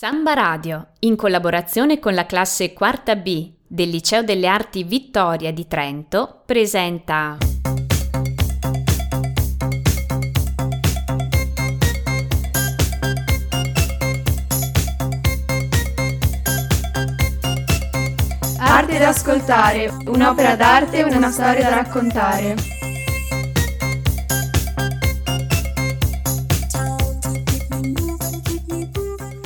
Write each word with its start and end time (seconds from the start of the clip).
Samba 0.00 0.32
Radio, 0.32 0.90
in 1.00 1.16
collaborazione 1.16 1.98
con 1.98 2.14
la 2.14 2.24
classe 2.24 2.72
Quarta 2.72 3.16
B 3.16 3.50
del 3.66 3.88
Liceo 3.88 4.22
delle 4.22 4.46
Arti 4.46 4.84
Vittoria 4.84 5.52
di 5.52 5.66
Trento, 5.66 6.42
presenta 6.46 7.36
Arte 18.58 18.98
da 18.98 19.08
ascoltare, 19.08 19.92
un'opera 20.06 20.54
d'arte 20.54 20.98
e 20.98 21.02
una 21.02 21.32
storia 21.32 21.70
da 21.70 21.74
raccontare. 21.74 22.77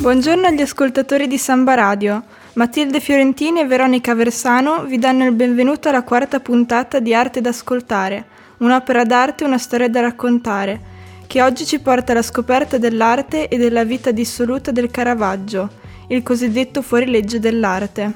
Buongiorno 0.03 0.48
agli 0.48 0.61
ascoltatori 0.61 1.29
di 1.29 1.39
Samba 1.39 1.75
Radio. 1.75 2.25
Matilde 2.55 2.98
Fiorentini 2.98 3.60
e 3.60 3.66
Veronica 3.66 4.16
Versano 4.16 4.83
vi 4.83 4.98
danno 4.98 5.24
il 5.24 5.30
benvenuto 5.30 5.88
alla 5.88 6.02
quarta 6.02 6.41
puntata 6.41 6.98
di 6.98 7.15
Arte 7.15 7.41
da 7.41 7.51
ascoltare, 7.51 8.24
un'opera 8.57 9.05
d'arte 9.05 9.45
e 9.45 9.46
una 9.46 9.59
storia 9.59 9.88
da 9.88 10.01
raccontare, 10.01 10.80
che 11.29 11.41
oggi 11.41 11.65
ci 11.65 11.79
porta 11.79 12.10
alla 12.10 12.23
scoperta 12.23 12.79
dell'arte 12.79 13.46
e 13.46 13.57
della 13.59 13.84
vita 13.84 14.10
dissoluta 14.10 14.73
del 14.73 14.91
Caravaggio, 14.91 15.70
il 16.09 16.24
cosiddetto 16.24 16.82
fuorilegge 16.82 17.38
dell'arte. 17.38 18.12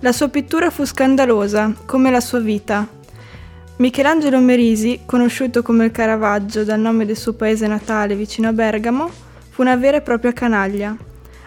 La 0.00 0.10
sua 0.10 0.28
pittura 0.28 0.68
fu 0.70 0.84
scandalosa, 0.84 1.72
come 1.86 2.10
la 2.10 2.20
sua 2.20 2.40
vita. 2.40 2.84
Michelangelo 3.76 4.40
Merisi, 4.40 5.02
conosciuto 5.06 5.62
come 5.62 5.84
il 5.84 5.92
Caravaggio 5.92 6.64
dal 6.64 6.80
nome 6.80 7.06
del 7.06 7.16
suo 7.16 7.34
paese 7.34 7.68
natale 7.68 8.16
vicino 8.16 8.48
a 8.48 8.52
Bergamo, 8.52 9.23
Fu 9.54 9.62
una 9.62 9.76
vera 9.76 9.98
e 9.98 10.00
propria 10.00 10.32
canaglia. 10.32 10.96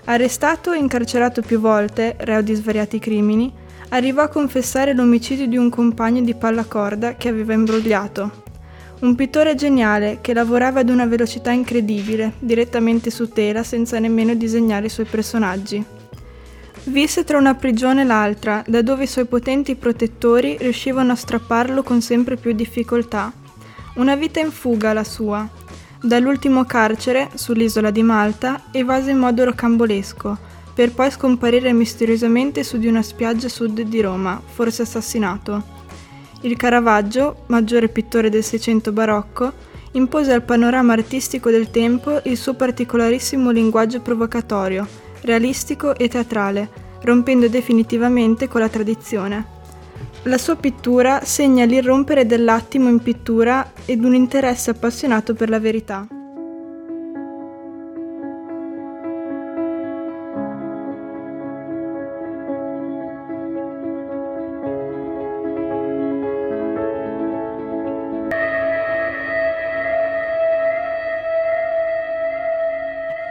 Arrestato 0.06 0.72
e 0.72 0.78
incarcerato 0.78 1.42
più 1.42 1.60
volte, 1.60 2.16
reo 2.20 2.42
di 2.42 2.54
svariati 2.54 3.00
crimini, 3.00 3.52
arrivò 3.90 4.22
a 4.22 4.30
confessare 4.30 4.94
l'omicidio 4.94 5.46
di 5.46 5.58
un 5.58 5.70
compagno 5.70 6.22
di 6.22 6.34
pallacorda 6.34 7.16
che 7.18 7.28
aveva 7.28 7.52
imbrogliato. 7.52 8.44
Un 9.02 9.14
pittore 9.14 9.56
geniale 9.56 10.20
che 10.22 10.34
lavorava 10.34 10.80
ad 10.80 10.88
una 10.88 11.06
velocità 11.06 11.52
incredibile, 11.52 12.36
direttamente 12.40 13.10
su 13.10 13.28
tela 13.28 13.64
senza 13.64 14.00
nemmeno 14.00 14.36
disegnare 14.36 14.86
i 14.86 14.90
suoi 14.90 15.06
personaggi. 15.06 15.84
Visse 16.86 17.26
tra 17.26 17.38
una 17.38 17.56
prigione 17.56 18.04
e 18.04 18.06
l'altra, 18.06 18.64
da 18.66 18.82
dove 18.82 19.04
i 19.04 19.08
suoi 19.08 19.26
potenti 19.26 19.76
protettori 19.76 20.56
riuscivano 20.58 21.12
a 21.12 21.16
strapparlo 21.16 21.84
con 21.84 22.00
sempre 22.02 22.38
più 22.38 22.54
difficoltà. 22.54 23.34
Una 23.96 24.16
vita 24.16 24.40
in 24.40 24.52
fuga 24.52 24.94
la 24.94 25.04
sua, 25.04 25.46
Dall'ultimo 26.08 26.64
carcere, 26.64 27.32
sull'isola 27.34 27.92
di 27.92 28.02
Malta, 28.02 28.62
evase 28.72 29.12
in 29.12 29.18
modo 29.18 29.44
rocambolesco, 29.44 30.38
per 30.74 30.94
poi 30.94 31.12
scomparire 31.12 31.74
misteriosamente 31.74 32.64
su 32.64 32.78
di 32.78 32.88
una 32.88 33.02
spiaggia 33.02 33.50
sud 33.50 33.82
di 33.82 34.00
Roma, 34.00 34.42
forse 34.42 34.84
assassinato. 34.84 35.62
Il 36.44 36.56
Caravaggio, 36.56 37.44
maggiore 37.48 37.90
pittore 37.90 38.30
del 38.30 38.46
Seicento 38.46 38.94
barocco, 38.94 39.52
impose 39.92 40.32
al 40.32 40.44
panorama 40.44 40.94
artistico 40.94 41.50
del 41.50 41.72
tempo 41.72 42.22
il 42.24 42.38
suo 42.38 42.54
particolarissimo 42.54 43.50
linguaggio 43.50 44.00
provocatorio, 44.00 44.88
realistico 45.24 45.94
e 45.94 46.08
teatrale, 46.08 46.70
rompendo 47.02 47.50
definitivamente 47.50 48.48
con 48.48 48.62
la 48.62 48.70
tradizione. 48.70 49.57
La 50.24 50.38
sua 50.38 50.56
pittura 50.58 51.22
segna 51.24 51.64
l'irrompere 51.64 52.26
dell'attimo 52.26 52.90
in 52.90 53.00
pittura 53.00 53.72
ed 53.86 54.04
un 54.04 54.14
interesse 54.14 54.72
appassionato 54.72 55.34
per 55.34 55.50
la 55.50 55.60
verità. 55.60 56.06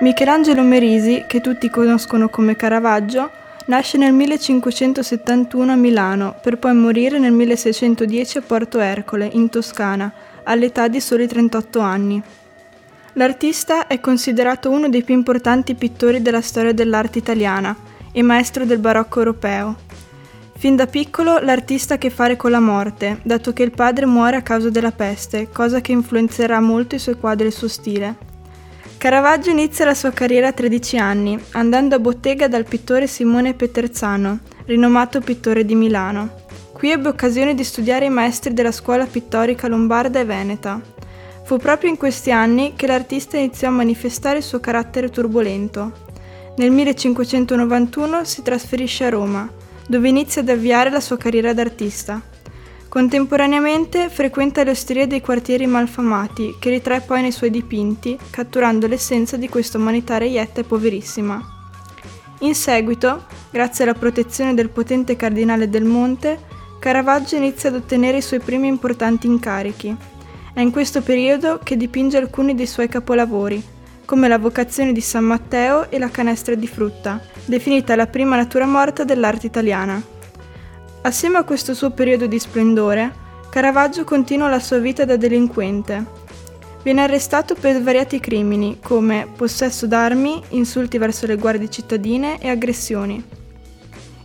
Michelangelo 0.00 0.62
Merisi, 0.62 1.24
che 1.26 1.40
tutti 1.40 1.68
conoscono 1.68 2.28
come 2.28 2.54
Caravaggio, 2.54 3.44
Nasce 3.66 3.98
nel 3.98 4.12
1571 4.12 5.72
a 5.72 5.74
Milano, 5.74 6.36
per 6.40 6.56
poi 6.56 6.72
morire 6.72 7.18
nel 7.18 7.32
1610 7.32 8.38
a 8.38 8.42
Porto 8.42 8.78
Ercole, 8.78 9.28
in 9.32 9.48
Toscana, 9.48 10.12
all'età 10.44 10.86
di 10.86 11.00
soli 11.00 11.26
38 11.26 11.80
anni. 11.80 12.22
L'artista 13.14 13.88
è 13.88 13.98
considerato 13.98 14.70
uno 14.70 14.88
dei 14.88 15.02
più 15.02 15.14
importanti 15.14 15.74
pittori 15.74 16.22
della 16.22 16.42
storia 16.42 16.72
dell'arte 16.72 17.18
italiana 17.18 17.74
e 18.12 18.22
maestro 18.22 18.64
del 18.64 18.78
barocco 18.78 19.18
europeo. 19.18 19.74
Fin 20.56 20.76
da 20.76 20.86
piccolo 20.86 21.38
l'artista 21.40 21.94
ha 21.94 21.96
a 21.96 22.00
che 22.00 22.10
fare 22.10 22.36
con 22.36 22.52
la 22.52 22.60
morte, 22.60 23.18
dato 23.24 23.52
che 23.52 23.64
il 23.64 23.72
padre 23.72 24.06
muore 24.06 24.36
a 24.36 24.42
causa 24.42 24.70
della 24.70 24.92
peste, 24.92 25.48
cosa 25.50 25.80
che 25.80 25.90
influenzerà 25.90 26.60
molto 26.60 26.94
i 26.94 27.00
suoi 27.00 27.18
quadri 27.18 27.46
e 27.46 27.48
il 27.48 27.54
suo 27.54 27.66
stile. 27.66 28.25
Caravaggio 28.98 29.50
inizia 29.50 29.84
la 29.84 29.94
sua 29.94 30.10
carriera 30.10 30.48
a 30.48 30.52
13 30.52 30.96
anni, 30.96 31.38
andando 31.52 31.94
a 31.94 31.98
bottega 31.98 32.48
dal 32.48 32.64
pittore 32.64 33.06
Simone 33.06 33.52
Peterzano, 33.52 34.40
rinomato 34.64 35.20
pittore 35.20 35.66
di 35.66 35.74
Milano. 35.74 36.44
Qui 36.72 36.90
ebbe 36.90 37.08
occasione 37.08 37.54
di 37.54 37.62
studiare 37.62 38.06
i 38.06 38.10
maestri 38.10 38.54
della 38.54 38.72
scuola 38.72 39.04
pittorica 39.04 39.68
lombarda 39.68 40.18
e 40.18 40.24
veneta. 40.24 40.80
Fu 41.44 41.58
proprio 41.58 41.90
in 41.90 41.98
questi 41.98 42.32
anni 42.32 42.72
che 42.74 42.86
l'artista 42.86 43.36
iniziò 43.36 43.68
a 43.68 43.72
manifestare 43.72 44.38
il 44.38 44.42
suo 44.42 44.60
carattere 44.60 45.10
turbolento. 45.10 45.92
Nel 46.56 46.70
1591 46.70 48.24
si 48.24 48.42
trasferisce 48.42 49.04
a 49.04 49.10
Roma, 49.10 49.48
dove 49.86 50.08
inizia 50.08 50.40
ad 50.40 50.48
avviare 50.48 50.88
la 50.88 51.00
sua 51.00 51.18
carriera 51.18 51.52
d'artista. 51.52 52.20
Contemporaneamente 52.88 54.08
frequenta 54.08 54.62
le 54.62 54.70
osterie 54.70 55.06
dei 55.06 55.20
quartieri 55.20 55.66
malfamati, 55.66 56.56
che 56.58 56.70
ritrae 56.70 57.00
poi 57.00 57.22
nei 57.22 57.32
suoi 57.32 57.50
dipinti, 57.50 58.18
catturando 58.30 58.86
l'essenza 58.86 59.36
di 59.36 59.48
questa 59.48 59.76
umanità 59.76 60.18
reietta 60.18 60.60
e 60.60 60.64
poverissima. 60.64 61.54
In 62.40 62.54
seguito, 62.54 63.24
grazie 63.50 63.84
alla 63.84 63.94
protezione 63.94 64.54
del 64.54 64.70
potente 64.70 65.16
cardinale 65.16 65.68
del 65.68 65.84
Monte, 65.84 66.38
Caravaggio 66.78 67.36
inizia 67.36 67.70
ad 67.70 67.74
ottenere 67.74 68.18
i 68.18 68.22
suoi 68.22 68.40
primi 68.40 68.68
importanti 68.68 69.26
incarichi. 69.26 69.94
È 70.54 70.60
in 70.60 70.70
questo 70.70 71.02
periodo 71.02 71.58
che 71.62 71.76
dipinge 71.76 72.16
alcuni 72.16 72.54
dei 72.54 72.66
suoi 72.66 72.88
capolavori, 72.88 73.62
come 74.04 74.28
la 74.28 74.38
vocazione 74.38 74.92
di 74.92 75.00
San 75.00 75.24
Matteo 75.24 75.90
e 75.90 75.98
la 75.98 76.10
canestra 76.10 76.54
di 76.54 76.68
frutta, 76.68 77.20
definita 77.44 77.96
la 77.96 78.06
prima 78.06 78.36
natura 78.36 78.64
morta 78.64 79.02
dell'arte 79.04 79.46
italiana. 79.46 80.14
Assieme 81.06 81.38
a 81.38 81.44
questo 81.44 81.72
suo 81.72 81.90
periodo 81.90 82.26
di 82.26 82.36
splendore, 82.36 83.14
Caravaggio 83.48 84.02
continua 84.02 84.48
la 84.48 84.58
sua 84.58 84.78
vita 84.78 85.04
da 85.04 85.16
delinquente. 85.16 86.04
Viene 86.82 87.02
arrestato 87.02 87.54
per 87.54 87.76
svariati 87.76 88.18
crimini 88.18 88.80
come 88.82 89.28
possesso 89.36 89.86
d'armi, 89.86 90.42
insulti 90.48 90.98
verso 90.98 91.26
le 91.26 91.36
guardie 91.36 91.70
cittadine 91.70 92.40
e 92.40 92.48
aggressioni. 92.48 93.22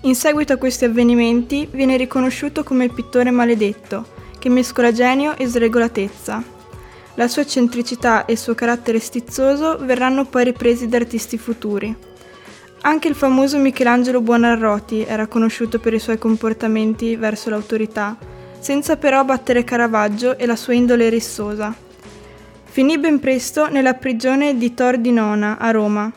In 0.01 0.15
seguito 0.15 0.53
a 0.53 0.57
questi 0.57 0.85
avvenimenti 0.85 1.69
viene 1.69 1.97
riconosciuto 1.97 2.63
come 2.63 2.85
il 2.85 2.93
pittore 2.93 3.29
maledetto, 3.29 4.07
che 4.39 4.49
mescola 4.49 4.91
genio 4.91 5.37
e 5.37 5.45
sregolatezza. 5.45 6.43
La 7.13 7.27
sua 7.27 7.43
eccentricità 7.43 8.25
e 8.25 8.31
il 8.31 8.39
suo 8.39 8.55
carattere 8.55 8.97
stizzoso 8.97 9.77
verranno 9.81 10.25
poi 10.25 10.45
ripresi 10.45 10.87
da 10.87 10.97
artisti 10.97 11.37
futuri. 11.37 12.09
Anche 12.83 13.07
il 13.07 13.13
famoso 13.13 13.59
Michelangelo 13.59 14.21
Buonarroti 14.21 15.03
era 15.03 15.27
conosciuto 15.27 15.79
per 15.79 15.93
i 15.93 15.99
suoi 15.99 16.17
comportamenti 16.17 17.15
verso 17.15 17.51
l'autorità, 17.51 18.17
senza 18.57 18.97
però 18.97 19.23
battere 19.23 19.63
Caravaggio 19.63 20.35
e 20.35 20.47
la 20.47 20.55
sua 20.55 20.73
indole 20.73 21.07
rissosa. 21.09 21.75
Finì 22.63 22.97
ben 22.97 23.19
presto 23.19 23.67
nella 23.67 23.93
prigione 23.93 24.57
di 24.57 24.73
Tor 24.73 24.97
di 24.97 25.11
Nona, 25.11 25.59
a 25.59 25.69
Roma. 25.69 26.11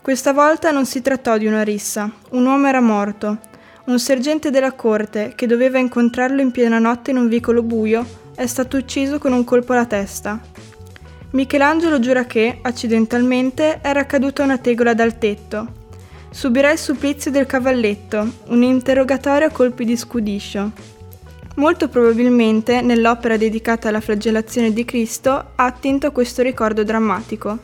Questa 0.00 0.32
volta 0.32 0.70
non 0.70 0.86
si 0.86 1.02
trattò 1.02 1.36
di 1.36 1.46
una 1.46 1.62
rissa, 1.62 2.10
un 2.30 2.46
uomo 2.46 2.68
era 2.68 2.80
morto. 2.80 3.36
Un 3.84 3.98
sergente 3.98 4.50
della 4.50 4.72
corte, 4.72 5.34
che 5.36 5.46
doveva 5.46 5.78
incontrarlo 5.78 6.40
in 6.40 6.52
piena 6.52 6.78
notte 6.78 7.10
in 7.10 7.18
un 7.18 7.28
vicolo 7.28 7.62
buio, 7.62 8.06
è 8.34 8.46
stato 8.46 8.78
ucciso 8.78 9.18
con 9.18 9.34
un 9.34 9.44
colpo 9.44 9.74
alla 9.74 9.84
testa. 9.84 10.40
Michelangelo 11.32 11.98
giura 11.98 12.24
che, 12.24 12.60
accidentalmente, 12.62 13.80
era 13.82 14.06
caduta 14.06 14.42
una 14.42 14.56
tegola 14.56 14.94
dal 14.94 15.18
tetto 15.18 15.77
subirà 16.30 16.70
il 16.70 16.78
supplizio 16.78 17.30
del 17.30 17.46
cavalletto, 17.46 18.30
un 18.46 18.62
interrogatorio 18.62 19.48
a 19.48 19.50
colpi 19.50 19.84
di 19.84 19.96
scudiscio. 19.96 20.70
Molto 21.56 21.88
probabilmente 21.88 22.80
nell'opera 22.82 23.36
dedicata 23.36 23.88
alla 23.88 24.00
flagellazione 24.00 24.72
di 24.72 24.84
Cristo 24.84 25.30
ha 25.30 25.64
attinto 25.64 26.06
a 26.06 26.10
questo 26.10 26.42
ricordo 26.42 26.84
drammatico. 26.84 27.58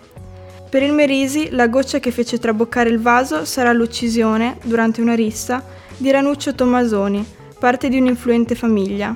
Per 0.68 0.82
il 0.82 0.92
Merisi 0.92 1.50
la 1.50 1.68
goccia 1.68 2.00
che 2.00 2.10
fece 2.10 2.40
traboccare 2.40 2.90
il 2.90 2.98
vaso 2.98 3.44
sarà 3.44 3.72
l'uccisione, 3.72 4.58
durante 4.64 5.00
una 5.00 5.14
rissa, 5.14 5.64
di 5.96 6.10
Ranuccio 6.10 6.56
Tommasoni, 6.56 7.24
parte 7.60 7.88
di 7.88 7.98
un'influente 7.98 8.56
famiglia. 8.56 9.14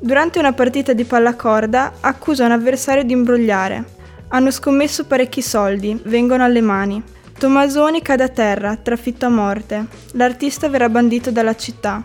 Durante 0.00 0.38
una 0.38 0.54
partita 0.54 0.94
di 0.94 1.04
pallacorda 1.04 1.92
accusa 2.00 2.46
un 2.46 2.52
avversario 2.52 3.04
di 3.04 3.12
imbrogliare. 3.12 3.84
Hanno 4.28 4.50
scommesso 4.50 5.04
parecchi 5.04 5.42
soldi, 5.42 6.00
vengono 6.04 6.42
alle 6.42 6.62
mani. 6.62 7.02
Tommasoni 7.42 8.02
cade 8.02 8.22
a 8.22 8.28
terra, 8.28 8.76
trafitto 8.76 9.26
a 9.26 9.28
morte. 9.28 9.86
L'artista 10.12 10.68
verrà 10.68 10.88
bandito 10.88 11.32
dalla 11.32 11.56
città. 11.56 12.00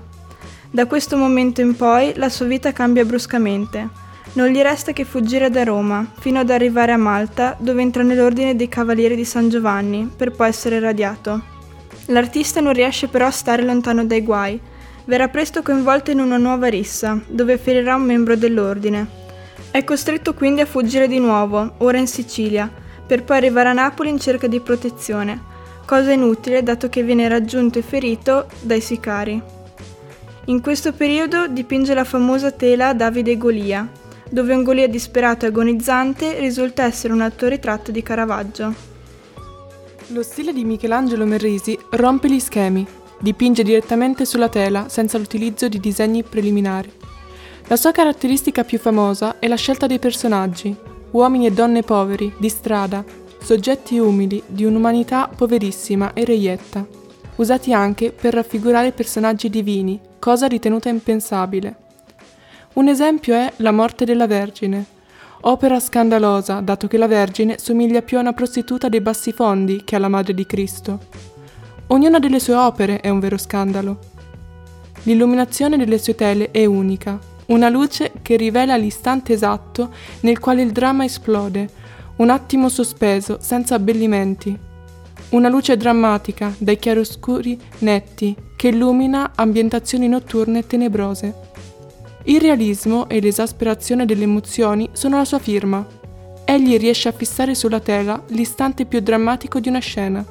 Da 0.72 0.88
questo 0.88 1.16
momento 1.16 1.62
in 1.62 1.76
poi 1.76 2.14
la 2.16 2.28
sua 2.28 2.48
vita 2.48 2.72
cambia 2.72 3.06
bruscamente. 3.06 3.88
Non 4.34 4.48
gli 4.48 4.60
resta 4.62 4.94
che 4.94 5.04
fuggire 5.04 5.52
da 5.52 5.64
Roma, 5.64 6.04
fino 6.18 6.40
ad 6.40 6.50
arrivare 6.50 6.92
a 6.92 6.98
Malta, 6.98 7.56
dove 7.60 7.84
entra 7.84 8.02
nell'ordine 8.02 8.56
dei 8.56 8.68
Cavalieri 8.68 9.16
di 9.16 9.26
San 9.26 9.48
Giovanni, 9.48 10.12
per 10.18 10.32
poi 10.32 10.48
essere 10.48 10.80
radiato. 10.80 11.40
L'artista 12.08 12.60
non 12.60 12.74
riesce 12.74 13.08
però 13.08 13.28
a 13.28 13.32
stare 13.32 13.62
lontano 13.62 14.06
dai 14.06 14.24
guai. 14.24 14.60
Verrà 15.06 15.28
presto 15.28 15.62
coinvolto 15.62 16.10
in 16.10 16.20
una 16.20 16.38
nuova 16.38 16.66
rissa, 16.66 17.22
dove 17.28 17.60
ferirà 17.60 17.94
un 17.94 18.02
membro 18.02 18.36
dell'ordine. 18.36 19.08
È 19.70 19.84
costretto 19.84 20.34
quindi 20.34 20.62
a 20.62 20.66
fuggire 20.66 21.08
di 21.08 21.20
nuovo, 21.20 21.76
ora 21.78 22.00
in 22.00 22.08
Sicilia, 22.08 22.86
per 23.08 23.24
poi 23.24 23.38
arrivare 23.38 23.70
a 23.70 23.74
Napoli 23.74 24.10
in 24.10 24.20
cerca 24.20 24.48
di 24.48 24.60
protezione, 24.60 25.42
cosa 25.86 26.12
inutile 26.12 26.62
dato 26.62 26.90
che 26.90 27.02
viene 27.02 27.30
raggiunto 27.30 27.80
e 27.80 27.82
ferito 27.82 28.48
dai 28.62 28.82
sicari. 28.82 29.42
In 30.46 30.62
questo 30.62 30.94
periodo 30.94 31.48
dipinge 31.48 31.94
la 31.94 32.04
famosa 32.04 32.52
tela 32.52 32.94
Davide 32.94 33.32
e 33.32 33.38
Golia, 33.38 33.90
dove 34.30 34.54
un 34.54 34.64
Golia 34.64 34.88
disperato 34.88 35.46
e 35.46 35.48
agonizzante 35.48 36.40
risulta 36.40 36.84
essere 36.84 37.14
un 37.14 37.22
autoritratto 37.22 37.92
di 37.92 38.04
Caravaggio. 38.04 38.74
Lo 40.08 40.24
stile 40.24 40.54
di 40.54 40.64
Michelangelo 40.64 41.26
Merrisi 41.26 41.78
rompe 41.92 42.30
gli 42.30 42.40
schemi, 42.40 42.86
dipinge 43.20 43.64
direttamente 43.64 44.26
sulla 44.26 44.50
tela 44.50 44.88
senza 44.90 45.18
l'utilizzo 45.18 45.68
di 45.68 45.80
disegni 45.80 46.24
preliminari. 46.24 46.92
La 47.68 47.76
sua 47.76 47.92
caratteristica 47.92 48.64
più 48.64 48.80
famosa 48.80 49.40
è 49.40 49.48
la 49.48 49.56
scelta 49.56 49.88
dei 49.88 50.00
personaggi, 50.00 50.76
uomini 51.12 51.46
e 51.46 51.52
donne 51.52 51.84
poveri, 51.84 52.34
di 52.38 52.50
strada, 52.50 53.04
soggetti 53.42 53.98
umili, 53.98 54.44
di 54.46 54.66
un'umanità 54.66 55.30
poverissima 55.34 56.14
e 56.14 56.26
reietta, 56.26 56.86
usati 57.36 57.74
anche 57.74 58.12
per 58.12 58.34
raffigurare 58.34 58.92
personaggi 58.92 59.50
divini, 59.50 60.00
cosa 60.20 60.48
ritenuta 60.48 60.90
impensabile. 60.90 61.76
Un 62.74 62.88
esempio 62.88 63.34
è 63.36 63.52
La 63.58 63.72
morte 63.72 64.06
della 64.06 64.28
Vergine, 64.28 64.86
opera 65.42 65.80
scandalosa 65.80 66.60
dato 66.60 66.88
che 66.88 66.98
la 66.98 67.08
Vergine 67.08 67.58
somiglia 67.58 68.02
più 68.02 68.18
a 68.18 68.22
una 68.22 68.34
prostituta 68.34 68.90
dei 68.90 69.02
bassi 69.02 69.32
fondi 69.32 69.84
che 69.84 69.96
alla 69.96 70.10
Madre 70.10 70.34
di 70.34 70.46
Cristo. 70.46 71.00
Ognuna 71.88 72.20
delle 72.20 72.40
sue 72.40 72.56
opere 72.56 73.00
è 73.00 73.10
un 73.10 73.20
vero 73.20 73.38
scandalo. 73.38 74.00
L'illuminazione 75.04 75.78
delle 75.78 76.00
sue 76.00 76.16
tele 76.16 76.52
è 76.52 76.66
unica, 76.66 77.18
una 77.48 77.70
luce 77.70 78.12
che 78.22 78.36
rivela 78.36 78.76
l'istante 78.76 79.34
esatto 79.34 79.94
nel 80.22 80.40
quale 80.40 80.62
il 80.62 80.72
dramma 80.72 81.06
esplode, 81.06 81.70
un 82.18 82.30
attimo 82.30 82.70
sospeso, 82.70 83.38
senza 83.42 83.76
abbellimenti. 83.76 84.58
Una 85.30 85.50
luce 85.50 85.78
drammatica, 85.78 86.54
dai 86.58 86.78
chiaroscuri 86.78 87.60
netti, 87.80 88.36
che 88.56 88.70
illumina 88.70 89.34
ambientazioni 89.36 90.08
notturne 90.08 90.66
tenebrose. 90.66 91.46
Il 92.24 92.42
realismo 92.42 93.08
e 93.08 93.22
l'esasperazione 93.22 94.06
delle 94.06 94.24
emozioni 94.24 94.90
sono 94.94 95.18
la 95.18 95.26
sua 95.26 95.40
firma. 95.40 95.86
Egli 96.44 96.78
riesce 96.78 97.08
a 97.08 97.14
fissare 97.14 97.56
sulla 97.56 97.80
tela 97.80 98.22
l'istante 98.28 98.86
più 98.86 99.00
drammatico 99.00 99.60
di 99.60 99.70
una 99.70 99.80
scena. 99.80 100.26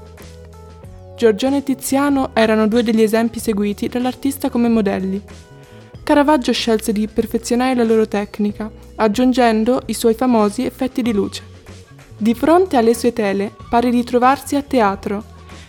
Giorgione 1.16 1.58
e 1.58 1.62
Tiziano 1.62 2.30
erano 2.34 2.66
due 2.66 2.82
degli 2.82 3.00
esempi 3.00 3.38
seguiti 3.38 3.88
dall'artista 3.88 4.50
come 4.50 4.68
modelli. 4.68 5.22
Caravaggio 6.06 6.53
scelse 6.53 6.93
di 6.93 7.08
perfezionare 7.08 7.75
la 7.75 7.82
loro 7.82 8.06
tecnica, 8.06 8.70
aggiungendo 8.94 9.82
i 9.87 9.93
suoi 9.93 10.14
famosi 10.14 10.64
effetti 10.64 11.03
di 11.03 11.12
luce. 11.12 11.43
Di 12.17 12.32
fronte 12.32 12.76
alle 12.76 12.94
sue 12.94 13.12
tele 13.12 13.53
pare 13.69 13.91
di 13.91 14.05
trovarsi 14.05 14.55
a 14.55 14.62
teatro, 14.62 15.25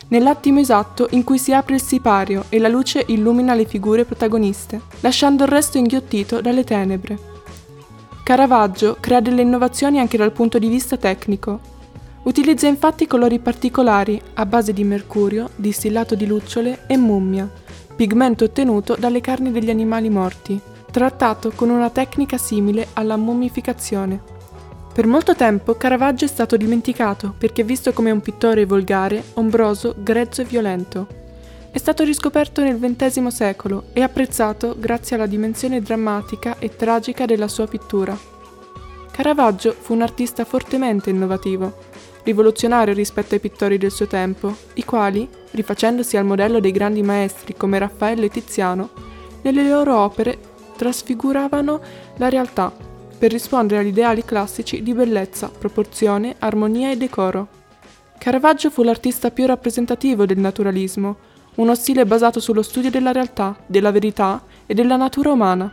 nell'attimo 0.09 0.59
esatto 0.59 1.07
in 1.13 1.23
cui 1.23 1.39
si 1.39 1.53
apre 1.53 1.73
il 1.73 1.81
sipario 1.81 2.43
e 2.49 2.59
la 2.59 2.67
luce 2.67 3.03
illumina 3.07 3.55
le 3.55 3.65
figure 3.65 4.05
protagoniste, 4.05 4.79
lasciando 4.99 5.43
il 5.43 5.49
resto 5.49 5.79
inghiottito 5.79 6.39
dalle 6.39 6.63
tenebre. 6.63 7.17
Caravaggio 8.21 8.97
crea 8.99 9.21
delle 9.21 9.41
innovazioni 9.41 9.97
anche 9.97 10.17
dal 10.17 10.33
punto 10.33 10.59
di 10.59 10.67
vista 10.67 10.97
tecnico. 10.97 11.59
Utilizza 12.25 12.67
infatti 12.67 13.07
colori 13.07 13.39
particolari 13.39 14.21
a 14.35 14.45
base 14.45 14.71
di 14.71 14.83
mercurio, 14.83 15.49
distillato 15.55 16.13
di 16.13 16.27
lucciole 16.27 16.83
e 16.85 16.95
mummia, 16.95 17.49
pigmento 17.97 18.43
ottenuto 18.43 18.95
dalle 18.97 19.21
carni 19.21 19.51
degli 19.51 19.71
animali 19.71 20.09
morti, 20.09 20.57
trattato 20.91 21.51
con 21.55 21.71
una 21.71 21.89
tecnica 21.89 22.37
simile 22.37 22.89
alla 22.93 23.17
mummificazione. 23.17 24.21
Per 24.93 25.07
molto 25.07 25.35
tempo 25.35 25.75
Caravaggio 25.75 26.25
è 26.25 26.27
stato 26.27 26.57
dimenticato 26.57 27.33
perché 27.35 27.63
visto 27.63 27.93
come 27.93 28.11
un 28.11 28.21
pittore 28.21 28.65
volgare, 28.65 29.23
ombroso, 29.33 29.95
grezzo 29.97 30.41
e 30.41 30.45
violento. 30.45 31.07
È 31.71 31.77
stato 31.79 32.03
riscoperto 32.03 32.61
nel 32.61 32.79
XX 32.79 33.27
secolo 33.27 33.85
e 33.93 34.01
apprezzato 34.01 34.75
grazie 34.77 35.15
alla 35.15 35.25
dimensione 35.25 35.81
drammatica 35.81 36.57
e 36.59 36.75
tragica 36.75 37.25
della 37.25 37.47
sua 37.47 37.67
pittura. 37.67 38.17
Caravaggio 39.11 39.75
fu 39.77 39.93
un 39.93 40.03
artista 40.03 40.45
fortemente 40.45 41.09
innovativo, 41.09 41.77
rivoluzionario 42.27 42.93
rispetto 42.93 43.35
ai 43.35 43.39
pittori 43.39 43.77
del 43.77 43.91
suo 43.91 44.05
tempo, 44.05 44.53
i 44.73 44.83
quali, 44.83 45.27
rifacendosi 45.51 46.17
al 46.17 46.25
modello 46.25 46.59
dei 46.59 46.71
grandi 46.71 47.01
maestri 47.01 47.55
come 47.55 47.79
Raffaello 47.79 48.25
e 48.25 48.29
Tiziano, 48.29 48.89
nelle 49.43 49.67
loro 49.67 49.97
opere 49.97 50.37
trasfiguravano 50.75 51.79
la 52.17 52.27
realtà 52.27 52.71
per 53.17 53.31
rispondere 53.31 53.79
agli 53.79 53.87
ideali 53.87 54.25
classici 54.25 54.83
di 54.83 54.93
bellezza, 54.93 55.49
proporzione, 55.49 56.35
armonia 56.39 56.91
e 56.91 56.97
decoro. 56.97 57.47
Caravaggio 58.17 58.69
fu 58.69 58.83
l'artista 58.83 59.31
più 59.31 59.45
rappresentativo 59.45 60.25
del 60.25 60.37
naturalismo, 60.37 61.15
uno 61.55 61.75
stile 61.75 62.05
basato 62.05 62.41
sullo 62.41 62.61
studio 62.61 62.91
della 62.91 63.13
realtà, 63.13 63.55
della 63.65 63.91
verità 63.91 64.43
e 64.65 64.73
della 64.73 64.97
natura 64.97 65.31
umana. 65.31 65.71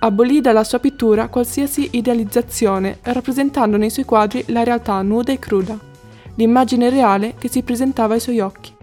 Abolì 0.00 0.40
dalla 0.40 0.64
sua 0.64 0.78
pittura 0.78 1.28
qualsiasi 1.28 1.90
idealizzazione, 1.92 3.00
rappresentando 3.02 3.76
nei 3.76 3.90
suoi 3.90 4.06
quadri 4.06 4.42
la 4.46 4.64
realtà 4.64 5.00
nuda 5.02 5.30
e 5.30 5.38
cruda 5.38 5.88
l'immagine 6.36 6.90
reale 6.90 7.34
che 7.38 7.48
si 7.48 7.62
presentava 7.62 8.14
ai 8.14 8.20
suoi 8.20 8.40
occhi. 8.40 8.78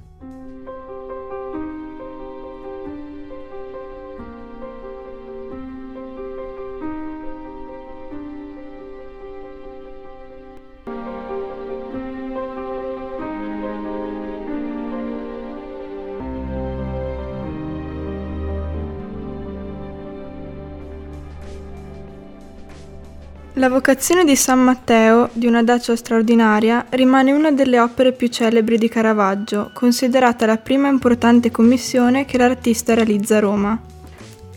La 23.57 23.69
vocazione 23.69 24.23
di 24.23 24.35
San 24.35 24.59
Matteo, 24.59 25.31
di 25.33 25.47
una 25.47 25.64
dacia 25.64 25.95
straordinaria, 25.95 26.85
rimane 26.90 27.31
una 27.31 27.52
delle 27.52 27.80
opere 27.80 28.11
più 28.11 28.28
celebri 28.28 28.78
di 28.78 28.87
Caravaggio, 28.87 29.71
considerata 29.73 30.45
la 30.45 30.57
prima 30.57 30.90
importante 30.90 31.49
commissione 31.49 32.26
che 32.26 32.37
l'artista 32.37 32.94
realizza 32.94 33.37
a 33.37 33.40
Roma. 33.40 33.81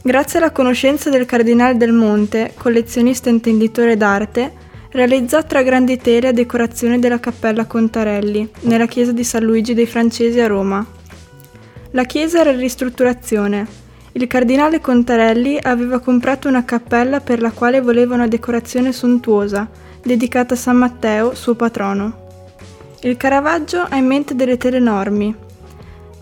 Grazie 0.03 0.39
alla 0.39 0.51
conoscenza 0.51 1.09
del 1.09 1.25
Cardinale 1.25 1.79
del 1.79 1.95
Monte, 1.95 2.53
collezionista 2.59 3.31
e 3.31 3.33
intenditore 3.33 3.97
d'arte, 3.97 4.53
realizzò 4.91 5.43
tre 5.45 5.65
grandi 5.65 5.97
tele 5.97 6.29
a 6.29 6.33
decorazione 6.33 6.99
della 6.99 7.21
Cappella 7.21 7.65
Contarelli, 7.65 8.51
nella 8.65 8.87
chiesa 8.87 9.13
di 9.13 9.25
San 9.25 9.45
Luigi 9.45 9.73
dei 9.73 9.87
Francesi 9.87 10.41
a 10.41 10.47
Roma. 10.47 10.87
La 11.93 12.05
chiesa 12.05 12.41
era 12.41 12.51
in 12.51 12.59
ristrutturazione, 12.59 13.67
il 14.13 14.27
cardinale 14.27 14.81
Contarelli 14.81 15.59
aveva 15.61 16.01
comprato 16.01 16.49
una 16.49 16.65
cappella 16.65 17.21
per 17.21 17.41
la 17.41 17.53
quale 17.53 17.81
voleva 17.81 18.15
una 18.15 18.27
decorazione 18.27 18.93
sontuosa, 18.93 19.69
dedicata 20.03 20.55
a 20.55 20.57
San 20.57 20.77
Matteo, 20.77 21.35
suo 21.35 21.55
patrono. 21.55 22.29
Il 23.03 23.17
Caravaggio 23.17 23.87
ha 23.89 23.97
in 23.97 24.07
mente 24.07 24.35
delle 24.35 24.57
tele 24.57 24.79
enormi, 24.79 25.33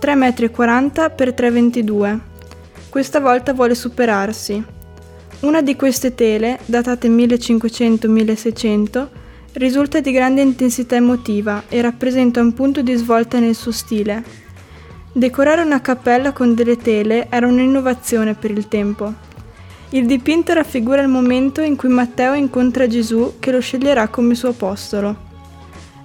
3,40 0.01 0.17
m 0.17 0.31
x 0.31 0.41
3,22 1.17 2.15
m. 2.15 2.21
Questa 2.91 3.21
volta 3.21 3.53
vuole 3.55 3.75
superarsi. 3.75 4.63
Una 5.41 5.63
di 5.63 5.75
queste 5.75 6.15
tele, 6.15 6.59
datate 6.67 7.09
1500-1600, 7.09 9.07
risulta 9.53 10.01
di 10.01 10.13
grande 10.13 10.43
intensità 10.43 10.97
emotiva 10.97 11.65
e 11.69 11.81
rappresenta 11.81 12.41
un 12.41 12.53
punto 12.53 12.83
di 12.83 12.95
svolta 12.95 13.39
nel 13.39 13.55
suo 13.55 13.73
stile, 13.73 14.23
Decorare 15.13 15.63
una 15.63 15.81
cappella 15.81 16.33
con 16.33 16.55
delle 16.55 16.77
tele 16.77 17.29
era 17.31 17.47
un'innovazione 17.47 18.35
per 18.35 18.51
il 18.51 18.69
tempo. 18.69 19.13
Il 19.91 20.05
dipinto 20.05 20.53
raffigura 20.53 21.01
il 21.01 21.09
momento 21.09 21.63
in 21.63 21.77
cui 21.77 21.89
Matteo 21.89 22.35
incontra 22.35 22.87
Gesù 22.87 23.37
che 23.39 23.51
lo 23.51 23.59
sceglierà 23.59 24.09
come 24.09 24.35
suo 24.35 24.51
apostolo. 24.51 25.27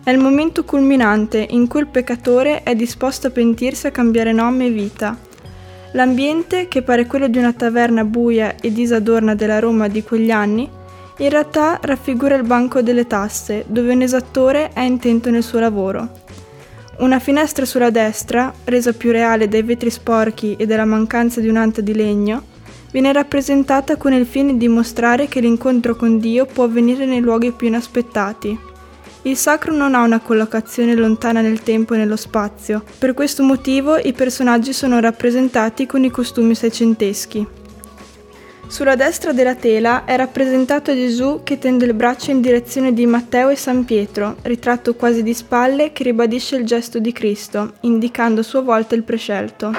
È 0.01 0.09
il 0.09 0.19
momento 0.19 0.63
culminante 0.63 1.45
in 1.49 1.67
cui 1.67 1.81
il 1.81 1.87
peccatore 1.87 2.63
è 2.63 2.75
disposto 2.75 3.27
a 3.27 3.31
pentirsi 3.31 3.87
a 3.87 3.91
cambiare 3.91 4.31
nome 4.31 4.67
e 4.67 4.71
vita. 4.71 5.17
L'ambiente, 5.91 6.69
che 6.69 6.81
pare 6.81 7.05
quello 7.05 7.27
di 7.27 7.37
una 7.37 7.53
taverna 7.53 8.05
buia 8.05 8.55
e 8.55 8.71
disadorna 8.71 9.35
della 9.35 9.59
Roma 9.59 9.89
di 9.89 10.01
quegli 10.01 10.31
anni, 10.31 10.67
in 11.17 11.29
realtà 11.29 11.77
raffigura 11.81 12.35
il 12.35 12.43
banco 12.43 12.81
delle 12.81 13.05
tasse, 13.05 13.65
dove 13.67 13.93
un 13.93 14.01
esattore 14.01 14.69
è 14.73 14.81
intento 14.81 15.29
nel 15.29 15.43
suo 15.43 15.59
lavoro. 15.59 16.22
Una 17.03 17.19
finestra 17.19 17.65
sulla 17.65 17.89
destra, 17.89 18.53
resa 18.63 18.93
più 18.93 19.11
reale 19.11 19.49
dai 19.49 19.61
vetri 19.61 19.89
sporchi 19.89 20.55
e 20.57 20.65
dalla 20.65 20.85
mancanza 20.85 21.41
di 21.41 21.49
un'anta 21.49 21.81
di 21.81 21.93
legno, 21.93 22.45
viene 22.93 23.11
rappresentata 23.11 23.97
con 23.97 24.13
il 24.13 24.25
fine 24.25 24.55
di 24.55 24.69
mostrare 24.69 25.27
che 25.27 25.41
l'incontro 25.41 25.97
con 25.97 26.17
Dio 26.17 26.45
può 26.45 26.63
avvenire 26.63 27.05
nei 27.05 27.19
luoghi 27.19 27.51
più 27.51 27.67
inaspettati. 27.67 28.57
Il 29.23 29.35
sacro 29.35 29.73
non 29.73 29.95
ha 29.95 30.01
una 30.01 30.21
collocazione 30.21 30.95
lontana 30.95 31.41
nel 31.41 31.61
tempo 31.61 31.93
e 31.93 31.97
nello 31.97 32.15
spazio, 32.15 32.81
per 32.97 33.13
questo 33.13 33.43
motivo 33.43 33.97
i 33.97 34.13
personaggi 34.13 34.71
sono 34.71 35.01
rappresentati 35.01 35.85
con 35.85 36.05
i 36.05 36.09
costumi 36.09 36.55
seicenteschi. 36.55 37.45
Sulla 38.67 38.95
destra 38.95 39.33
della 39.33 39.55
tela 39.55 40.03
è 40.05 40.15
rappresentato 40.15 40.93
Gesù 40.93 41.41
che 41.43 41.59
tende 41.59 41.85
il 41.85 41.93
braccio 41.93 42.31
in 42.31 42.41
direzione 42.41 42.93
di 42.93 43.05
Matteo 43.05 43.49
e 43.49 43.55
San 43.55 43.85
Pietro, 43.85 44.37
ritratto 44.41 44.95
quasi 44.95 45.21
di 45.21 45.33
spalle 45.33 45.91
che 45.91 46.03
ribadisce 46.03 46.55
il 46.55 46.65
gesto 46.65 46.97
di 46.97 47.11
Cristo, 47.11 47.73
indicando 47.81 48.41
a 48.41 48.43
sua 48.43 48.61
volta 48.61 48.95
il 48.95 49.03
prescelto. 49.03 49.71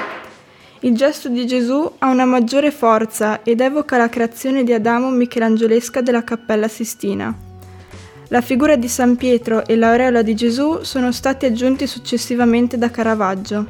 Il 0.80 0.94
gesto 0.94 1.28
di 1.28 1.46
Gesù 1.46 1.90
ha 1.98 2.10
una 2.10 2.26
maggiore 2.26 2.70
forza 2.70 3.42
ed 3.42 3.60
evoca 3.60 3.96
la 3.96 4.10
creazione 4.10 4.62
di 4.64 4.72
Adamo 4.72 5.10
michelangiolesca 5.10 6.02
della 6.02 6.22
Cappella 6.22 6.68
Sistina. 6.68 7.34
La 8.28 8.40
figura 8.42 8.76
di 8.76 8.88
San 8.88 9.16
Pietro 9.16 9.66
e 9.66 9.76
l'aureola 9.76 10.22
di 10.22 10.34
Gesù 10.34 10.82
sono 10.82 11.10
stati 11.10 11.46
aggiunti 11.46 11.86
successivamente 11.86 12.76
da 12.76 12.90
Caravaggio. 12.90 13.66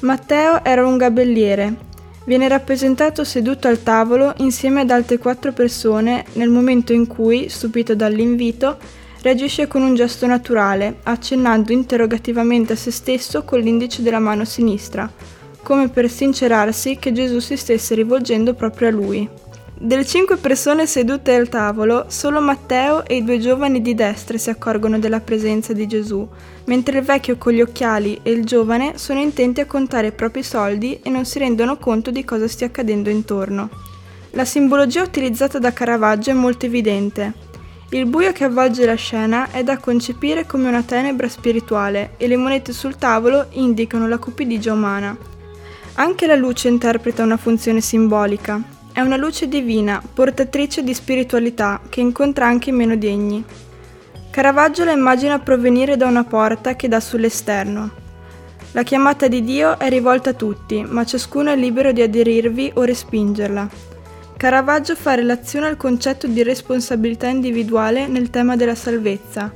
Matteo 0.00 0.64
era 0.64 0.86
un 0.86 0.96
gabelliere. 0.96 1.90
Viene 2.24 2.46
rappresentato 2.46 3.24
seduto 3.24 3.66
al 3.66 3.82
tavolo 3.82 4.32
insieme 4.38 4.82
ad 4.82 4.90
altre 4.90 5.18
quattro 5.18 5.52
persone 5.52 6.24
nel 6.34 6.50
momento 6.50 6.92
in 6.92 7.08
cui, 7.08 7.48
stupito 7.48 7.96
dall'invito, 7.96 8.78
reagisce 9.22 9.66
con 9.66 9.82
un 9.82 9.94
gesto 9.96 10.26
naturale, 10.26 10.98
accennando 11.02 11.72
interrogativamente 11.72 12.74
a 12.74 12.76
se 12.76 12.92
stesso 12.92 13.42
con 13.42 13.58
l'indice 13.58 14.02
della 14.02 14.20
mano 14.20 14.44
sinistra, 14.44 15.10
come 15.62 15.88
per 15.88 16.08
sincerarsi 16.08 16.96
che 16.96 17.12
Gesù 17.12 17.40
si 17.40 17.56
stesse 17.56 17.94
rivolgendo 17.96 18.54
proprio 18.54 18.88
a 18.88 18.90
lui. 18.92 19.28
Delle 19.84 20.06
cinque 20.06 20.36
persone 20.36 20.86
sedute 20.86 21.34
al 21.34 21.48
tavolo, 21.48 22.04
solo 22.06 22.40
Matteo 22.40 23.04
e 23.04 23.16
i 23.16 23.24
due 23.24 23.40
giovani 23.40 23.82
di 23.82 23.96
destra 23.96 24.38
si 24.38 24.48
accorgono 24.48 25.00
della 25.00 25.18
presenza 25.18 25.72
di 25.72 25.88
Gesù, 25.88 26.24
mentre 26.66 26.98
il 27.00 27.04
vecchio 27.04 27.36
con 27.36 27.52
gli 27.52 27.60
occhiali 27.60 28.20
e 28.22 28.30
il 28.30 28.44
giovane 28.44 28.96
sono 28.96 29.18
intenti 29.18 29.60
a 29.60 29.66
contare 29.66 30.06
i 30.06 30.12
propri 30.12 30.44
soldi 30.44 31.00
e 31.02 31.10
non 31.10 31.24
si 31.24 31.40
rendono 31.40 31.78
conto 31.78 32.12
di 32.12 32.24
cosa 32.24 32.46
stia 32.46 32.68
accadendo 32.68 33.10
intorno. 33.10 33.70
La 34.30 34.44
simbologia 34.44 35.02
utilizzata 35.02 35.58
da 35.58 35.72
Caravaggio 35.72 36.30
è 36.30 36.34
molto 36.34 36.64
evidente. 36.64 37.32
Il 37.88 38.06
buio 38.06 38.30
che 38.30 38.44
avvolge 38.44 38.86
la 38.86 38.94
scena 38.94 39.50
è 39.50 39.64
da 39.64 39.78
concepire 39.78 40.46
come 40.46 40.68
una 40.68 40.84
tenebra 40.84 41.28
spirituale 41.28 42.12
e 42.18 42.28
le 42.28 42.36
monete 42.36 42.72
sul 42.72 42.94
tavolo 42.94 43.46
indicano 43.50 44.06
la 44.06 44.18
cupidigia 44.18 44.74
umana. 44.74 45.16
Anche 45.94 46.28
la 46.28 46.36
luce 46.36 46.68
interpreta 46.68 47.24
una 47.24 47.36
funzione 47.36 47.80
simbolica. 47.80 48.71
È 48.94 49.00
una 49.00 49.16
luce 49.16 49.48
divina, 49.48 50.02
portatrice 50.12 50.82
di 50.82 50.92
spiritualità, 50.92 51.80
che 51.88 52.00
incontra 52.00 52.46
anche 52.46 52.68
i 52.68 52.74
meno 52.74 52.94
degni. 52.94 53.42
Caravaggio 54.30 54.84
la 54.84 54.92
immagina 54.92 55.38
provenire 55.38 55.96
da 55.96 56.06
una 56.06 56.24
porta 56.24 56.76
che 56.76 56.88
dà 56.88 57.00
sull'esterno. 57.00 57.90
La 58.72 58.82
chiamata 58.82 59.28
di 59.28 59.42
Dio 59.42 59.78
è 59.78 59.88
rivolta 59.88 60.30
a 60.30 60.34
tutti, 60.34 60.84
ma 60.86 61.06
ciascuno 61.06 61.50
è 61.50 61.56
libero 61.56 61.92
di 61.92 62.02
aderirvi 62.02 62.72
o 62.74 62.82
respingerla. 62.82 63.66
Caravaggio 64.36 64.94
fa 64.94 65.14
relazione 65.14 65.68
al 65.68 65.78
concetto 65.78 66.26
di 66.26 66.42
responsabilità 66.42 67.28
individuale 67.28 68.08
nel 68.08 68.28
tema 68.28 68.56
della 68.56 68.74
salvezza, 68.74 69.50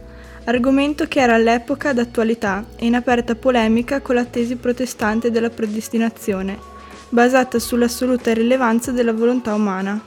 argomento 0.45 1.07
che 1.09 1.21
era 1.21 1.35
all'epoca 1.35 1.93
d'attualità 1.93 2.65
e 2.75 2.87
in 2.87 2.95
aperta 2.95 3.35
polemica 3.35 4.01
con 4.01 4.15
la 4.15 4.25
tesi 4.25 4.57
protestante 4.57 5.31
della 5.31 5.51
predestinazione, 5.51 6.76
basata 7.17 7.59
sull'assoluta 7.59 8.31
irrilevanza 8.31 8.93
della 8.93 9.15
volontà 9.15 9.55
umana. 9.55 9.99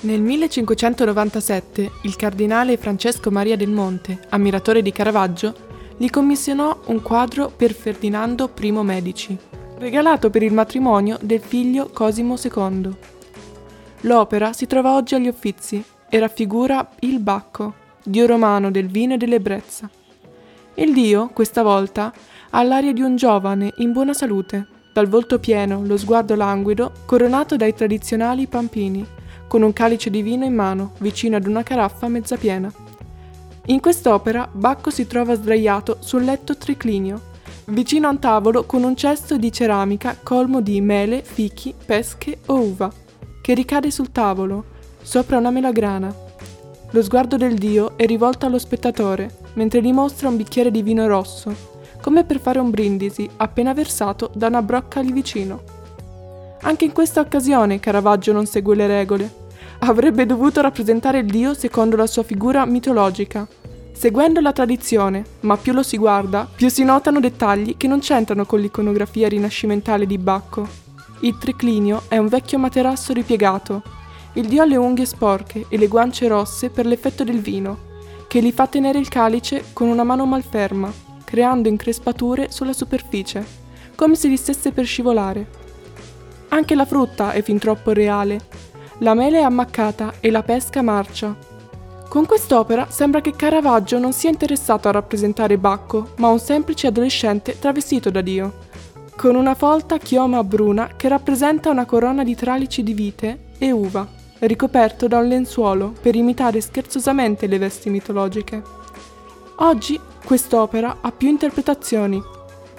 Nel 0.00 0.20
1597 0.20 1.92
il 2.02 2.14
cardinale 2.14 2.76
Francesco 2.76 3.30
Maria 3.30 3.56
del 3.56 3.70
Monte, 3.70 4.20
ammiratore 4.28 4.82
di 4.82 4.92
Caravaggio, 4.92 5.54
gli 5.96 6.10
commissionò 6.10 6.78
un 6.88 7.00
quadro 7.00 7.48
per 7.48 7.72
Ferdinando 7.72 8.52
I 8.60 8.70
Medici, 8.70 9.38
regalato 9.78 10.28
per 10.28 10.42
il 10.42 10.52
matrimonio 10.52 11.16
del 11.22 11.40
figlio 11.40 11.88
Cosimo 11.88 12.36
II. 12.36 12.94
L'opera 14.02 14.52
si 14.52 14.66
trova 14.66 14.94
oggi 14.94 15.14
agli 15.14 15.28
Uffizi 15.28 15.82
e 16.06 16.18
raffigura 16.18 16.86
il 17.00 17.18
Bacco, 17.18 17.72
dio 18.02 18.26
romano 18.26 18.70
del 18.70 18.88
vino 18.88 19.14
e 19.14 19.16
dell'ebbrezza. 19.16 19.88
Il 20.74 20.92
dio, 20.92 21.30
questa 21.32 21.62
volta, 21.62 22.12
ha 22.50 22.62
l'aria 22.62 22.92
di 22.92 23.00
un 23.00 23.16
giovane 23.16 23.72
in 23.78 23.92
buona 23.92 24.12
salute, 24.12 24.74
dal 24.96 25.08
volto 25.08 25.38
pieno, 25.38 25.82
lo 25.84 25.98
sguardo 25.98 26.34
languido, 26.34 26.90
coronato 27.04 27.56
dai 27.56 27.74
tradizionali 27.74 28.46
pampini, 28.46 29.06
con 29.46 29.60
un 29.60 29.74
calice 29.74 30.08
di 30.08 30.22
vino 30.22 30.46
in 30.46 30.54
mano, 30.54 30.92
vicino 31.00 31.36
ad 31.36 31.46
una 31.46 31.62
caraffa 31.62 32.08
mezza 32.08 32.38
piena. 32.38 32.72
In 33.66 33.80
quest'opera 33.80 34.48
Bacco 34.50 34.88
si 34.88 35.06
trova 35.06 35.34
sdraiato 35.34 35.98
sul 36.00 36.24
letto 36.24 36.56
triclinio, 36.56 37.20
vicino 37.66 38.06
a 38.06 38.10
un 38.12 38.18
tavolo 38.18 38.64
con 38.64 38.84
un 38.84 38.96
cesto 38.96 39.36
di 39.36 39.52
ceramica 39.52 40.16
colmo 40.22 40.62
di 40.62 40.80
mele, 40.80 41.20
fichi, 41.22 41.74
pesche 41.84 42.38
o 42.46 42.54
uva, 42.54 42.90
che 43.42 43.52
ricade 43.52 43.90
sul 43.90 44.12
tavolo, 44.12 44.64
sopra 45.02 45.36
una 45.36 45.50
melagrana. 45.50 46.14
Lo 46.92 47.02
sguardo 47.02 47.36
del 47.36 47.56
dio 47.56 47.98
è 47.98 48.06
rivolto 48.06 48.46
allo 48.46 48.58
spettatore, 48.58 49.40
mentre 49.56 49.82
gli 49.82 49.92
mostra 49.92 50.30
un 50.30 50.38
bicchiere 50.38 50.70
di 50.70 50.80
vino 50.80 51.06
rosso, 51.06 51.75
come 52.06 52.22
per 52.22 52.38
fare 52.38 52.60
un 52.60 52.70
brindisi 52.70 53.28
appena 53.38 53.74
versato 53.74 54.30
da 54.32 54.46
una 54.46 54.62
brocca 54.62 55.00
lì 55.00 55.10
vicino. 55.10 55.60
Anche 56.60 56.84
in 56.84 56.92
questa 56.92 57.18
occasione 57.18 57.80
Caravaggio 57.80 58.32
non 58.32 58.46
segue 58.46 58.76
le 58.76 58.86
regole. 58.86 59.34
Avrebbe 59.80 60.24
dovuto 60.24 60.60
rappresentare 60.60 61.18
il 61.18 61.26
dio 61.26 61.52
secondo 61.52 61.96
la 61.96 62.06
sua 62.06 62.22
figura 62.22 62.64
mitologica, 62.64 63.44
seguendo 63.92 64.38
la 64.38 64.52
tradizione, 64.52 65.24
ma 65.40 65.56
più 65.56 65.72
lo 65.72 65.82
si 65.82 65.98
guarda, 65.98 66.48
più 66.54 66.68
si 66.68 66.84
notano 66.84 67.18
dettagli 67.18 67.76
che 67.76 67.88
non 67.88 67.98
c'entrano 67.98 68.46
con 68.46 68.60
l'iconografia 68.60 69.26
rinascimentale 69.26 70.06
di 70.06 70.16
Bacco. 70.16 70.68
Il 71.22 71.36
triclinio 71.38 72.02
è 72.06 72.18
un 72.18 72.28
vecchio 72.28 72.58
materasso 72.60 73.12
ripiegato, 73.12 73.82
il 74.34 74.46
dio 74.46 74.62
ha 74.62 74.64
le 74.64 74.76
unghie 74.76 75.06
sporche 75.06 75.66
e 75.68 75.76
le 75.76 75.88
guance 75.88 76.28
rosse 76.28 76.70
per 76.70 76.86
l'effetto 76.86 77.24
del 77.24 77.40
vino, 77.40 77.78
che 78.28 78.40
gli 78.40 78.52
fa 78.52 78.68
tenere 78.68 79.00
il 79.00 79.08
calice 79.08 79.64
con 79.72 79.88
una 79.88 80.04
mano 80.04 80.24
malferma, 80.24 81.05
creando 81.26 81.68
increspature 81.68 82.50
sulla 82.50 82.72
superficie, 82.72 83.44
come 83.96 84.14
se 84.14 84.30
gli 84.30 84.36
stesse 84.36 84.70
per 84.70 84.86
scivolare. 84.86 85.46
Anche 86.48 86.76
la 86.76 86.86
frutta 86.86 87.32
è 87.32 87.42
fin 87.42 87.58
troppo 87.58 87.92
reale. 87.92 88.40
La 89.00 89.14
mele 89.14 89.40
è 89.40 89.42
ammaccata 89.42 90.14
e 90.20 90.30
la 90.30 90.44
pesca 90.44 90.80
marcia. 90.82 91.36
Con 92.08 92.24
quest'opera 92.24 92.86
sembra 92.88 93.20
che 93.20 93.32
Caravaggio 93.32 93.98
non 93.98 94.12
sia 94.12 94.30
interessato 94.30 94.86
a 94.86 94.92
rappresentare 94.92 95.58
Bacco, 95.58 96.12
ma 96.18 96.28
un 96.28 96.38
semplice 96.38 96.86
adolescente 96.86 97.58
travestito 97.58 98.10
da 98.10 98.20
Dio, 98.20 98.58
con 99.16 99.34
una 99.34 99.54
folta 99.54 99.98
chioma 99.98 100.44
bruna 100.44 100.92
che 100.96 101.08
rappresenta 101.08 101.70
una 101.70 101.84
corona 101.84 102.22
di 102.22 102.36
tralici 102.36 102.82
di 102.84 102.94
vite 102.94 103.38
e 103.58 103.72
uva 103.72 104.16
ricoperto 104.40 105.08
da 105.08 105.18
un 105.18 105.28
lenzuolo 105.28 105.92
per 106.00 106.14
imitare 106.14 106.60
scherzosamente 106.60 107.46
le 107.46 107.58
vesti 107.58 107.90
mitologiche. 107.90 108.62
Oggi 109.60 109.98
quest'opera 110.22 110.98
ha 111.00 111.10
più 111.12 111.28
interpretazioni. 111.28 112.22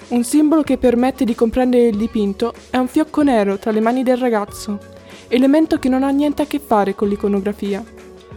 Un 0.08 0.22
simbolo 0.22 0.62
che 0.62 0.78
permette 0.78 1.24
di 1.24 1.34
comprendere 1.34 1.88
il 1.88 1.96
dipinto 1.96 2.54
è 2.70 2.76
un 2.76 2.86
fiocco 2.86 3.22
nero 3.22 3.58
tra 3.58 3.72
le 3.72 3.80
mani 3.80 4.04
del 4.04 4.16
ragazzo, 4.16 4.78
elemento 5.26 5.80
che 5.80 5.88
non 5.88 6.04
ha 6.04 6.10
niente 6.10 6.42
a 6.42 6.46
che 6.46 6.60
fare 6.60 6.94
con 6.94 7.08
l'iconografia, 7.08 7.84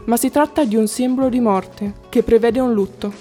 ma 0.05 0.17
si 0.17 0.31
tratta 0.31 0.65
di 0.65 0.75
un 0.75 0.88
simbolo 0.88 1.29
di 1.29 1.39
morte 1.39 1.93
che 2.10 2.24
prevede 2.24 2.60
un 2.60 2.74
lutto. 2.74 3.13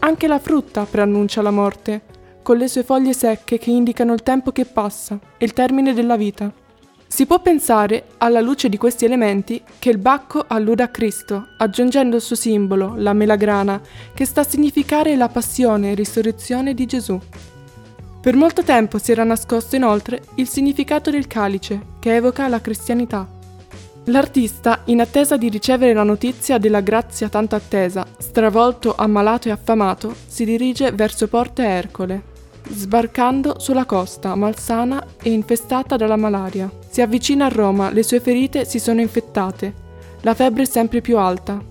Anche 0.00 0.26
la 0.26 0.40
frutta 0.40 0.84
preannuncia 0.84 1.40
la 1.40 1.52
morte, 1.52 2.02
con 2.42 2.56
le 2.56 2.66
sue 2.66 2.82
foglie 2.82 3.12
secche 3.12 3.58
che 3.58 3.70
indicano 3.70 4.14
il 4.14 4.24
tempo 4.24 4.50
che 4.50 4.64
passa 4.64 5.16
e 5.36 5.44
il 5.44 5.52
termine 5.52 5.94
della 5.94 6.16
vita. 6.16 6.52
Si 7.10 7.24
può 7.24 7.40
pensare, 7.40 8.04
alla 8.18 8.40
luce 8.40 8.68
di 8.68 8.76
questi 8.76 9.06
elementi, 9.06 9.60
che 9.78 9.88
il 9.88 9.98
bacco 9.98 10.44
alluda 10.46 10.84
a 10.84 10.88
Cristo, 10.88 11.48
aggiungendo 11.56 12.16
il 12.16 12.22
suo 12.22 12.36
simbolo, 12.36 12.94
la 12.96 13.14
melagrana, 13.14 13.80
che 14.12 14.26
sta 14.26 14.42
a 14.42 14.44
significare 14.44 15.16
la 15.16 15.28
passione 15.28 15.90
e 15.90 15.94
risurrezione 15.94 16.74
di 16.74 16.86
Gesù. 16.86 17.18
Per 18.20 18.36
molto 18.36 18.62
tempo 18.62 18.98
si 18.98 19.10
era 19.10 19.24
nascosto 19.24 19.74
inoltre 19.74 20.22
il 20.34 20.48
significato 20.48 21.10
del 21.10 21.26
calice, 21.26 21.80
che 21.98 22.14
evoca 22.14 22.46
la 22.46 22.60
cristianità. 22.60 23.26
L'artista, 24.04 24.82
in 24.84 25.00
attesa 25.00 25.36
di 25.36 25.48
ricevere 25.48 25.94
la 25.94 26.02
notizia 26.02 26.58
della 26.58 26.80
grazia 26.80 27.28
tanto 27.28 27.56
attesa, 27.56 28.06
stravolto, 28.18 28.94
ammalato 28.94 29.48
e 29.48 29.50
affamato, 29.50 30.14
si 30.26 30.44
dirige 30.44 30.92
verso 30.92 31.26
Porte 31.26 31.64
Ercole, 31.64 32.36
sbarcando 32.70 33.58
sulla 33.58 33.84
costa 33.84 34.34
malsana 34.34 35.04
e 35.22 35.30
infestata 35.30 35.96
dalla 35.96 36.16
malaria. 36.16 36.70
Si 36.88 37.00
avvicina 37.00 37.46
a 37.46 37.50
Roma, 37.50 37.90
le 37.90 38.02
sue 38.02 38.20
ferite 38.20 38.64
si 38.64 38.78
sono 38.78 39.00
infettate, 39.00 39.86
la 40.22 40.34
febbre 40.34 40.62
è 40.62 40.66
sempre 40.66 41.00
più 41.00 41.18
alta. 41.18 41.62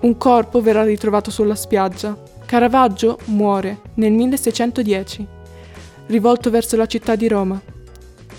Un 0.00 0.16
corpo 0.16 0.60
verrà 0.60 0.84
ritrovato 0.84 1.30
sulla 1.30 1.54
spiaggia. 1.54 2.16
Caravaggio 2.44 3.18
muore 3.26 3.80
nel 3.94 4.12
1610, 4.12 5.26
rivolto 6.06 6.50
verso 6.50 6.76
la 6.76 6.86
città 6.86 7.16
di 7.16 7.26
Roma. 7.26 7.60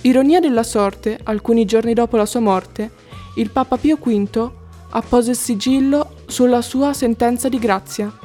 Ironia 0.01 0.39
della 0.39 0.63
sorte, 0.63 1.19
alcuni 1.23 1.65
giorni 1.65 1.93
dopo 1.93 2.15
la 2.15 2.25
sua 2.25 2.39
morte, 2.39 2.91
il 3.35 3.49
Papa 3.49 3.77
Pio 3.77 3.97
V 4.01 4.51
appose 4.91 5.31
il 5.31 5.37
sigillo 5.37 6.15
sulla 6.27 6.61
sua 6.61 6.93
sentenza 6.93 7.49
di 7.49 7.59
grazia. 7.59 8.15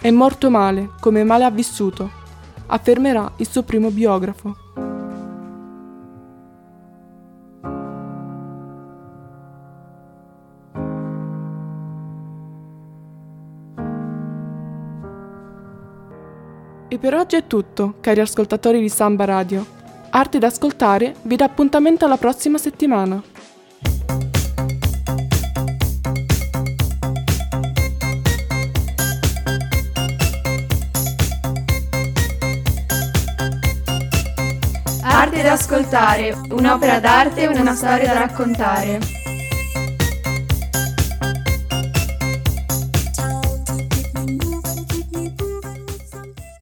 È 0.00 0.10
morto 0.10 0.50
male, 0.50 0.90
come 0.98 1.22
male 1.22 1.44
ha 1.44 1.50
vissuto, 1.50 2.10
affermerà 2.72 3.30
il 3.36 3.48
suo 3.48 3.62
primo 3.62 3.90
biografo. 3.90 4.56
E 16.88 16.98
per 16.98 17.14
oggi 17.14 17.36
è 17.36 17.46
tutto, 17.46 17.94
cari 18.00 18.20
ascoltatori 18.20 18.80
di 18.80 18.88
Samba 18.88 19.24
Radio. 19.24 19.64
Arte 20.10 20.38
da 20.38 20.48
ascoltare 20.48 21.14
vi 21.22 21.36
dà 21.36 21.46
appuntamento 21.46 22.04
alla 22.04 22.18
prossima 22.18 22.58
settimana. 22.58 23.31
Da 35.42 35.52
ascoltare, 35.52 36.36
un'opera 36.50 37.00
d'arte 37.00 37.42
e 37.42 37.48
una 37.48 37.74
storia 37.74 38.12
da 38.12 38.20
raccontare. 38.20 39.21